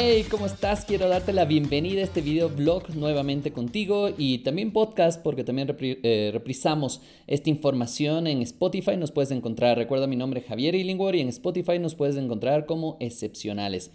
[0.00, 0.84] Hey, ¿cómo estás?
[0.84, 5.76] Quiero darte la bienvenida a este video blog nuevamente contigo y también podcast porque también
[5.80, 8.96] eh, reprisamos esta información en Spotify.
[8.96, 12.96] Nos puedes encontrar, recuerda mi nombre Javier Illingworth y en Spotify nos puedes encontrar como
[13.00, 13.90] excepcionales.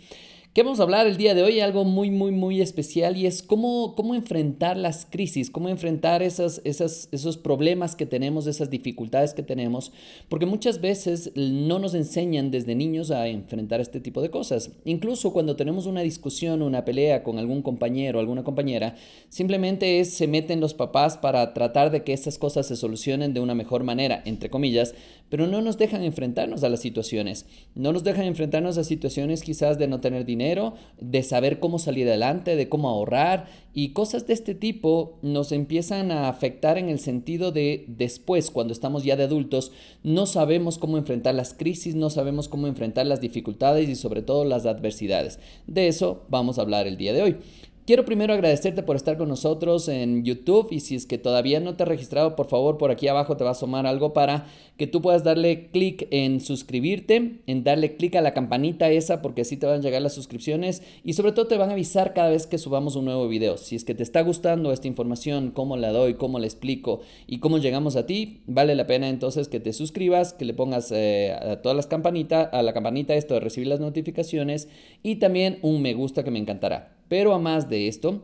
[0.53, 1.62] ¿Qué vamos a hablar el día de hoy?
[1.62, 6.62] Algo muy, muy, muy especial y es cómo, cómo enfrentar las crisis, cómo enfrentar esas,
[6.63, 9.91] esas, esos problemas que tenemos, esas dificultades que tenemos,
[10.29, 14.70] porque muchas veces no nos enseñan desde niños a enfrentar este tipo de cosas.
[14.85, 18.93] Incluso cuando tenemos una discusión, una pelea con algún compañero alguna compañera,
[19.29, 23.40] simplemente es, se meten los papás para tratar de que estas cosas se solucionen de
[23.40, 24.93] una mejor manera, entre comillas,
[25.29, 29.79] pero no nos dejan enfrentarnos a las situaciones, no nos dejan enfrentarnos a situaciones quizás
[29.79, 30.43] de no tener dinero,
[30.99, 36.12] de saber cómo salir adelante, de cómo ahorrar y cosas de este tipo nos empiezan
[36.12, 39.71] a afectar en el sentido de después, cuando estamos ya de adultos,
[40.04, 44.46] no sabemos cómo enfrentar las crisis, no sabemos cómo enfrentar las dificultades y sobre todo
[44.46, 45.40] las adversidades.
[45.66, 47.38] De eso vamos a hablar el día de hoy.
[47.85, 51.76] Quiero primero agradecerte por estar con nosotros en YouTube y si es que todavía no
[51.76, 54.45] te has registrado, por favor, por aquí abajo te va a asomar algo para
[54.77, 59.41] que tú puedas darle clic en suscribirte, en darle clic a la campanita esa porque
[59.41, 62.29] así te van a llegar las suscripciones y sobre todo te van a avisar cada
[62.29, 63.57] vez que subamos un nuevo video.
[63.57, 67.40] Si es que te está gustando esta información, cómo la doy, cómo la explico y
[67.40, 71.34] cómo llegamos a ti, vale la pena entonces que te suscribas, que le pongas eh,
[71.34, 74.69] a todas las campanitas, a la campanita esto de recibir las notificaciones
[75.03, 77.03] y también un me gusta que me encantará.
[77.13, 78.23] Pero a más de esto,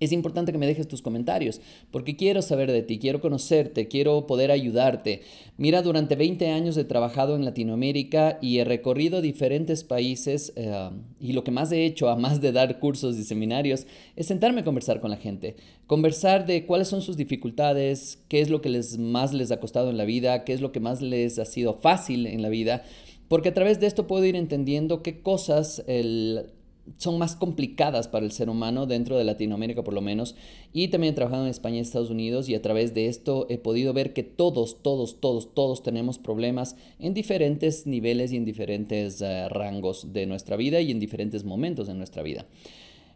[0.00, 1.60] es importante que me dejes tus comentarios,
[1.92, 5.22] porque quiero saber de ti, quiero conocerte, quiero poder ayudarte.
[5.58, 11.34] Mira, durante 20 años he trabajado en Latinoamérica y he recorrido diferentes países eh, y
[11.34, 14.64] lo que más he hecho, a más de dar cursos y seminarios, es sentarme a
[14.64, 15.54] conversar con la gente,
[15.86, 19.88] conversar de cuáles son sus dificultades, qué es lo que les, más les ha costado
[19.88, 22.82] en la vida, qué es lo que más les ha sido fácil en la vida,
[23.28, 26.50] porque a través de esto puedo ir entendiendo qué cosas el
[26.98, 30.34] son más complicadas para el ser humano dentro de Latinoamérica por lo menos
[30.72, 33.58] y también he trabajado en España y Estados Unidos y a través de esto he
[33.58, 39.20] podido ver que todos, todos, todos, todos tenemos problemas en diferentes niveles y en diferentes
[39.20, 42.46] eh, rangos de nuestra vida y en diferentes momentos de nuestra vida.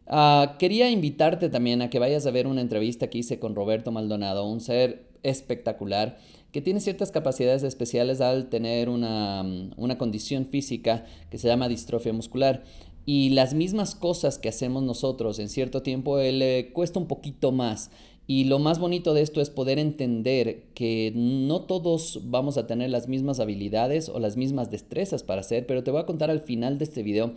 [0.07, 3.91] Ah, quería invitarte también a que vayas a ver una entrevista que hice con Roberto
[3.91, 6.19] Maldonado, un ser espectacular
[6.53, 9.45] que tiene ciertas capacidades especiales al tener una,
[9.77, 12.63] una condición física que se llama distrofia muscular
[13.07, 17.91] y las mismas cosas que hacemos nosotros en cierto tiempo le cuesta un poquito más.
[18.27, 22.89] Y lo más bonito de esto es poder entender que no todos vamos a tener
[22.89, 26.41] las mismas habilidades o las mismas destrezas para hacer, pero te voy a contar al
[26.41, 27.35] final de este video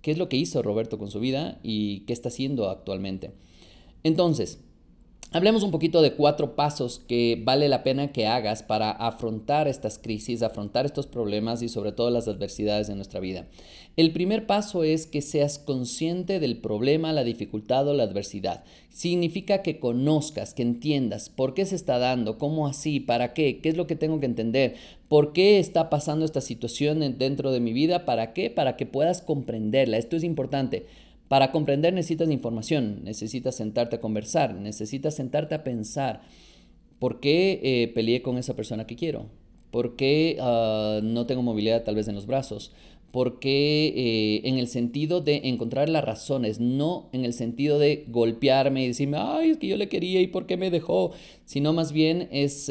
[0.00, 3.32] qué es lo que hizo Roberto con su vida y qué está haciendo actualmente.
[4.04, 4.60] Entonces,
[5.30, 9.98] Hablemos un poquito de cuatro pasos que vale la pena que hagas para afrontar estas
[9.98, 13.46] crisis, afrontar estos problemas y sobre todo las adversidades de nuestra vida.
[13.98, 18.64] El primer paso es que seas consciente del problema, la dificultad o la adversidad.
[18.88, 23.68] Significa que conozcas, que entiendas por qué se está dando, cómo así, para qué, qué
[23.68, 24.76] es lo que tengo que entender,
[25.08, 29.20] por qué está pasando esta situación dentro de mi vida, para qué, para que puedas
[29.20, 29.98] comprenderla.
[29.98, 30.86] Esto es importante.
[31.28, 36.22] Para comprender necesitas información, necesitas sentarte a conversar, necesitas sentarte a pensar
[36.98, 39.26] por qué eh, peleé con esa persona que quiero,
[39.70, 42.72] por qué ah, no tengo movilidad tal vez en los brazos,
[43.12, 48.04] por qué eh, en el sentido de encontrar las razones, no en el sentido de
[48.08, 51.12] golpearme y decirme, ay, es que yo le quería y por qué me dejó,
[51.44, 52.70] sino más bien es...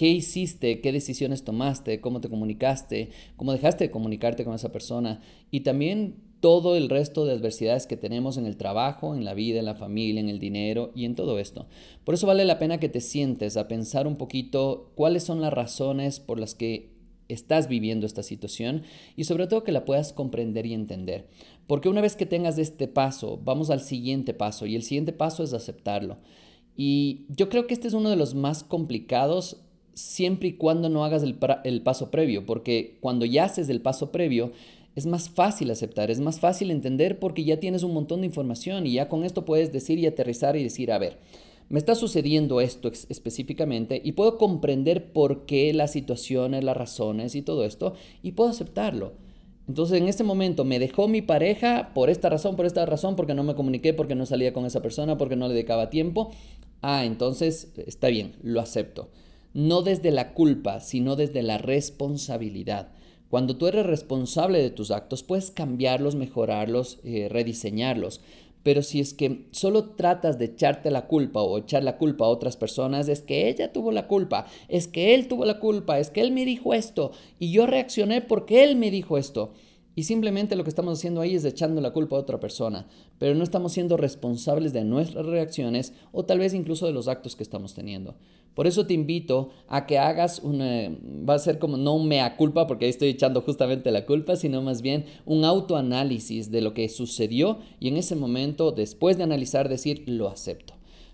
[0.00, 0.80] ¿Qué hiciste?
[0.80, 2.00] ¿Qué decisiones tomaste?
[2.00, 3.10] ¿Cómo te comunicaste?
[3.36, 5.20] ¿Cómo dejaste de comunicarte con esa persona?
[5.50, 9.58] Y también todo el resto de adversidades que tenemos en el trabajo, en la vida,
[9.58, 11.66] en la familia, en el dinero y en todo esto.
[12.02, 15.52] Por eso vale la pena que te sientes a pensar un poquito cuáles son las
[15.52, 16.94] razones por las que
[17.28, 18.84] estás viviendo esta situación
[19.16, 21.26] y sobre todo que la puedas comprender y entender.
[21.66, 25.44] Porque una vez que tengas este paso, vamos al siguiente paso y el siguiente paso
[25.44, 26.16] es aceptarlo.
[26.74, 31.04] Y yo creo que este es uno de los más complicados siempre y cuando no
[31.04, 34.52] hagas el, el paso previo, porque cuando ya haces el paso previo,
[34.96, 38.86] es más fácil aceptar, es más fácil entender porque ya tienes un montón de información
[38.86, 41.18] y ya con esto puedes decir y aterrizar y decir, a ver,
[41.68, 47.42] me está sucediendo esto específicamente y puedo comprender por qué las situaciones, las razones y
[47.42, 49.12] todo esto y puedo aceptarlo.
[49.68, 53.34] Entonces en este momento me dejó mi pareja por esta razón, por esta razón, porque
[53.34, 56.32] no me comuniqué, porque no salía con esa persona, porque no le dedicaba tiempo.
[56.82, 59.10] Ah, entonces está bien, lo acepto.
[59.52, 62.92] No desde la culpa, sino desde la responsabilidad.
[63.28, 68.20] Cuando tú eres responsable de tus actos, puedes cambiarlos, mejorarlos, eh, rediseñarlos.
[68.62, 72.28] Pero si es que solo tratas de echarte la culpa o echar la culpa a
[72.28, 76.10] otras personas, es que ella tuvo la culpa, es que él tuvo la culpa, es
[76.10, 79.52] que él me dijo esto y yo reaccioné porque él me dijo esto.
[80.00, 82.86] Y simplemente lo que estamos haciendo ahí es echando la culpa a otra persona,
[83.18, 87.36] pero no estamos siendo responsables de nuestras reacciones o tal vez incluso de los actos
[87.36, 88.14] que estamos teniendo.
[88.54, 90.88] Por eso te invito a que hagas una,
[91.28, 94.36] va a ser como no un mea culpa, porque ahí estoy echando justamente la culpa,
[94.36, 99.24] sino más bien un autoanálisis de lo que sucedió y en ese momento, después de
[99.24, 100.72] analizar, decir, lo acepto.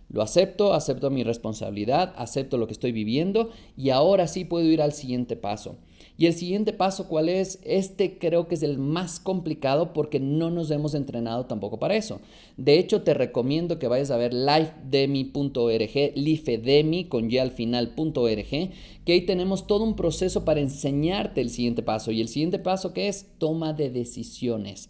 [0.08, 4.80] Lo acepto, acepto mi responsabilidad, acepto lo que estoy viviendo y ahora sí puedo ir
[4.80, 5.74] al siguiente paso.
[6.18, 7.58] Y el siguiente paso, ¿cuál es?
[7.62, 12.20] Este creo que es el más complicado porque no nos hemos entrenado tampoco para eso.
[12.56, 18.70] De hecho, te recomiendo que vayas a ver lifedemi.org, lifedemi con y al final.org,
[19.04, 22.10] que ahí tenemos todo un proceso para enseñarte el siguiente paso.
[22.12, 24.88] Y el siguiente paso que es toma de decisiones.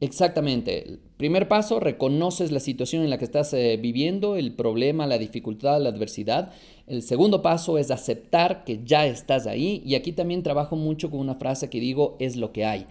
[0.00, 0.98] Exactamente.
[1.18, 5.80] Primer paso, reconoces la situación en la que estás eh, viviendo, el problema, la dificultad,
[5.80, 6.52] la adversidad.
[6.86, 9.82] El segundo paso es aceptar que ya estás ahí.
[9.84, 12.86] Y aquí también trabajo mucho con una frase que digo, es lo que hay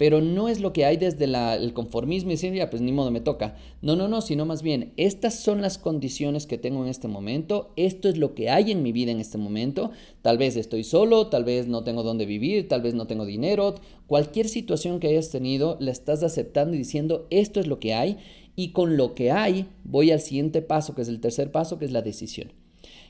[0.00, 3.10] pero no es lo que hay desde el conformismo y decir, ya, pues ni modo
[3.10, 3.56] me toca.
[3.82, 7.74] No, no, no, sino más bien, estas son las condiciones que tengo en este momento,
[7.76, 9.90] esto es lo que hay en mi vida en este momento,
[10.22, 13.74] tal vez estoy solo, tal vez no tengo dónde vivir, tal vez no tengo dinero,
[14.06, 18.16] cualquier situación que hayas tenido, la estás aceptando y diciendo, esto es lo que hay,
[18.56, 21.84] y con lo que hay voy al siguiente paso, que es el tercer paso, que
[21.84, 22.54] es la decisión.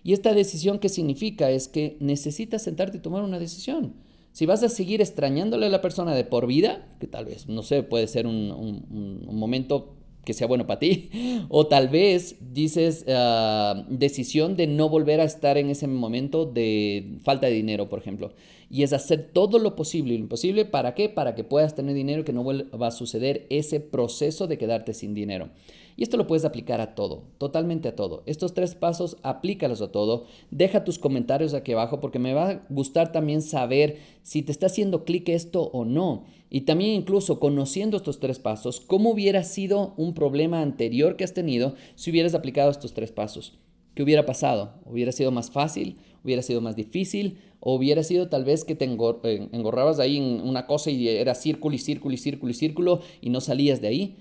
[0.02, 1.52] Y esta decisión, ¿qué significa?
[1.52, 3.94] Es que necesitas sentarte y tomar una decisión.
[4.40, 7.62] Si vas a seguir extrañándole a la persona de por vida, que tal vez, no
[7.62, 11.10] sé, puede ser un, momento que sea bueno para ti,
[11.50, 17.18] o tal vez dices ah, decisión de no volver a estar en ese momento de
[17.22, 18.32] falta de dinero, por ejemplo,
[18.70, 21.08] y es hacer todo lo posible y lo imposible, ¿para qué?
[21.08, 24.94] Para que puedas tener dinero y que no vuelva a suceder ese proceso de quedarte
[24.94, 25.50] sin dinero.
[25.96, 28.22] Y esto lo puedes aplicar a todo, totalmente a todo.
[28.24, 30.24] Estos tres pasos aplícalos a todo.
[30.50, 34.66] Deja tus comentarios aquí abajo porque me va a gustar también saber si te está
[34.66, 36.24] haciendo clic esto o no.
[36.48, 41.34] Y también incluso conociendo estos tres pasos, cómo hubiera sido un problema anterior que has
[41.34, 43.59] tenido si hubieras aplicado estos tres pasos.
[43.94, 44.80] ¿Qué hubiera pasado?
[44.84, 45.98] ¿Hubiera sido más fácil?
[46.22, 47.38] ¿Hubiera sido más difícil?
[47.60, 51.74] ¿O hubiera sido tal vez que te engorrabas ahí en una cosa y era círculo
[51.74, 54.16] y círculo y círculo y círculo y no salías de ahí?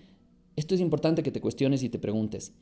[0.56, 2.54] Esto es importante que te cuestiones y te preguntes.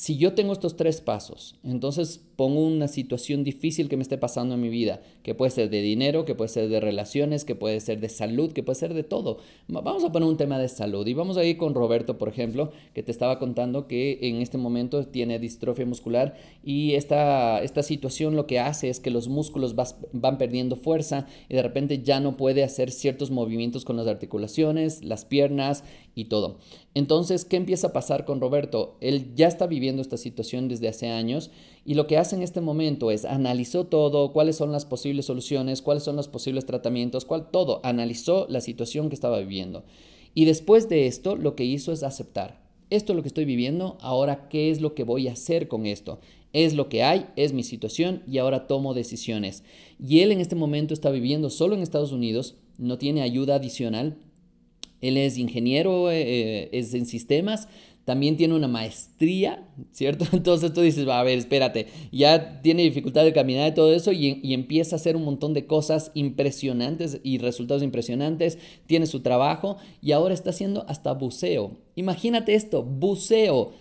[0.00, 4.54] Si yo tengo estos tres pasos, entonces pongo una situación difícil que me esté pasando
[4.54, 7.78] en mi vida, que puede ser de dinero, que puede ser de relaciones, que puede
[7.80, 9.40] ser de salud, que puede ser de todo.
[9.68, 12.72] Vamos a poner un tema de salud y vamos a ir con Roberto, por ejemplo,
[12.94, 18.36] que te estaba contando que en este momento tiene distrofia muscular y esta, esta situación
[18.36, 19.74] lo que hace es que los músculos
[20.12, 25.04] van perdiendo fuerza y de repente ya no puede hacer ciertos movimientos con las articulaciones,
[25.04, 26.58] las piernas y todo.
[26.94, 28.96] Entonces, ¿qué empieza a pasar con Roberto?
[29.00, 31.50] Él ya está viviendo esta situación desde hace años
[31.84, 35.82] y lo que hace en este momento es analizó todo, cuáles son las posibles soluciones,
[35.82, 39.84] cuáles son los posibles tratamientos, cuál todo, analizó la situación que estaba viviendo.
[40.34, 42.60] Y después de esto, lo que hizo es aceptar.
[42.90, 45.86] Esto es lo que estoy viviendo, ahora qué es lo que voy a hacer con
[45.86, 46.18] esto.
[46.52, 49.62] Es lo que hay, es mi situación y ahora tomo decisiones.
[50.00, 54.18] Y él en este momento está viviendo solo en Estados Unidos, no tiene ayuda adicional,
[55.00, 57.68] él es ingeniero, eh, eh, es en sistemas,
[58.04, 60.24] también tiene una maestría, ¿cierto?
[60.32, 64.40] Entonces tú dices, a ver, espérate, ya tiene dificultad de caminar y todo eso y,
[64.42, 69.76] y, empieza a hacer un montón de cosas impresionantes y resultados impresionantes, tiene su trabajo
[70.02, 71.76] y ahora está haciendo hasta buceo.
[71.94, 73.72] Imagínate esto, buceo.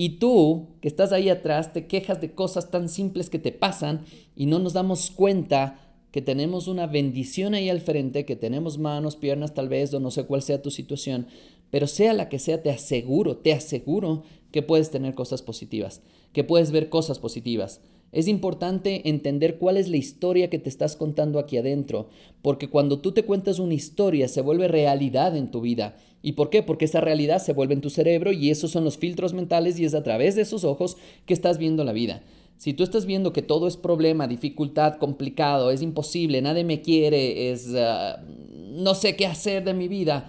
[0.00, 4.04] Y tú, que estás ahí atrás, te quejas de cosas tan simples que te pasan
[4.36, 9.16] y no nos damos cuenta que tenemos una bendición ahí al frente, que tenemos manos,
[9.16, 11.26] piernas tal vez, o no sé cuál sea tu situación,
[11.70, 16.00] pero sea la que sea, te aseguro, te aseguro que puedes tener cosas positivas,
[16.32, 17.80] que puedes ver cosas positivas.
[18.10, 22.08] Es importante entender cuál es la historia que te estás contando aquí adentro,
[22.40, 25.96] porque cuando tú te cuentas una historia se vuelve realidad en tu vida.
[26.22, 26.62] ¿Y por qué?
[26.62, 29.84] Porque esa realidad se vuelve en tu cerebro y esos son los filtros mentales y
[29.84, 30.96] es a través de esos ojos
[31.26, 32.22] que estás viendo la vida.
[32.58, 37.52] Si tú estás viendo que todo es problema, dificultad, complicado, es imposible, nadie me quiere,
[37.52, 40.28] es ah, no sé qué hacer de mi vida,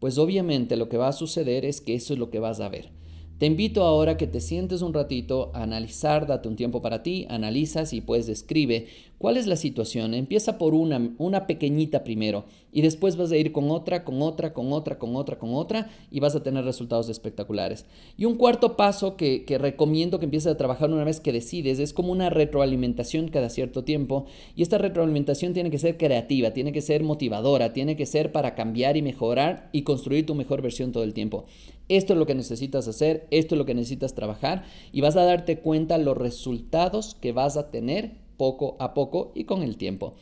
[0.00, 2.68] pues obviamente lo que va a suceder es que eso es lo que vas a
[2.68, 2.90] ver.
[3.38, 7.26] Te invito ahora que te sientes un ratito a analizar, date un tiempo para ti,
[7.30, 8.88] analizas y pues escribe
[9.20, 10.14] ¿Cuál es la situación?
[10.14, 14.54] Empieza por una, una pequeñita primero y después vas a ir con otra, con otra,
[14.54, 17.84] con otra, con otra, con otra y vas a tener resultados espectaculares.
[18.16, 21.80] Y un cuarto paso que, que recomiendo que empieces a trabajar una vez que decides
[21.80, 24.24] es como una retroalimentación cada cierto tiempo
[24.56, 28.54] y esta retroalimentación tiene que ser creativa, tiene que ser motivadora, tiene que ser para
[28.54, 31.44] cambiar y mejorar y construir tu mejor versión todo el tiempo.
[31.90, 35.24] Esto es lo que necesitas hacer, esto es lo que necesitas trabajar y vas a
[35.24, 40.14] darte cuenta los resultados que vas a tener poco a poco y con el tiempo.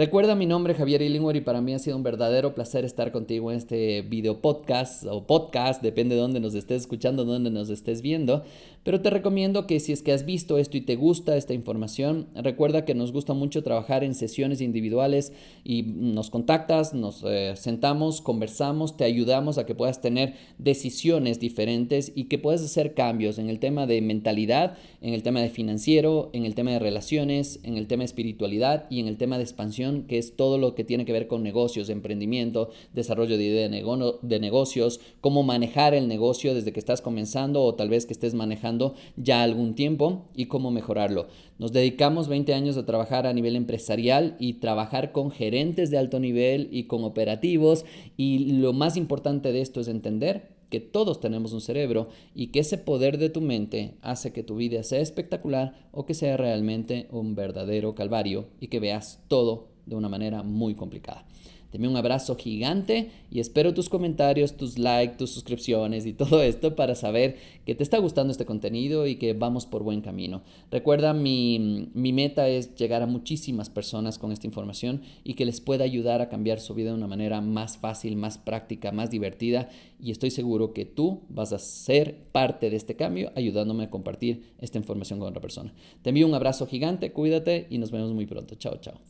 [0.00, 3.52] Recuerda mi nombre Javier Illingworth y para mí ha sido un verdadero placer estar contigo
[3.52, 8.00] en este video podcast o podcast, depende de dónde nos estés escuchando, dónde nos estés
[8.00, 8.42] viendo,
[8.82, 12.28] pero te recomiendo que si es que has visto esto y te gusta esta información,
[12.34, 18.22] recuerda que nos gusta mucho trabajar en sesiones individuales y nos contactas, nos eh, sentamos,
[18.22, 23.50] conversamos, te ayudamos a que puedas tener decisiones diferentes y que puedas hacer cambios en
[23.50, 27.76] el tema de mentalidad, en el tema de financiero, en el tema de relaciones, en
[27.76, 30.84] el tema de espiritualidad y en el tema de expansión, que es todo lo que
[30.84, 36.08] tiene que ver con negocios, emprendimiento, desarrollo de idea de, de negocios, cómo manejar el
[36.08, 40.46] negocio desde que estás comenzando o tal vez que estés manejando ya algún tiempo y
[40.46, 41.26] cómo mejorarlo.
[41.58, 46.18] Nos dedicamos 20 años a trabajar a nivel empresarial y trabajar con gerentes de alto
[46.18, 47.84] nivel y con operativos
[48.16, 52.60] y lo más importante de esto es entender que todos tenemos un cerebro y que
[52.60, 57.08] ese poder de tu mente hace que tu vida sea espectacular o que sea realmente
[57.10, 61.26] un verdadero calvario y que veas todo de una manera muy complicada.
[61.72, 66.74] Deme un abrazo gigante y espero tus comentarios, tus likes, tus suscripciones y todo esto
[66.74, 70.42] para saber que te está gustando este contenido y que vamos por buen camino.
[70.72, 75.60] Recuerda, mi, mi meta es llegar a muchísimas personas con esta información y que les
[75.60, 79.68] pueda ayudar a cambiar su vida de una manera más fácil, más práctica, más divertida
[80.02, 84.52] y estoy seguro que tú vas a ser parte de este cambio ayudándome a compartir
[84.58, 85.72] esta información con otra persona.
[86.02, 88.54] Te envío un abrazo gigante, cuídate y nos vemos muy pronto.
[88.54, 89.00] Chao, chao.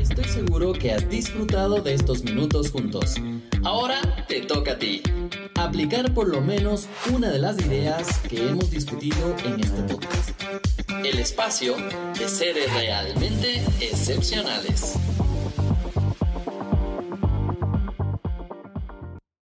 [0.00, 3.14] Estoy seguro que has disfrutado de estos minutos juntos.
[3.62, 5.02] Ahora te toca a ti.
[5.56, 10.30] Aplicar por lo menos una de las ideas que hemos discutido en este podcast.
[11.04, 11.76] El espacio
[12.18, 14.98] de seres realmente excepcionales.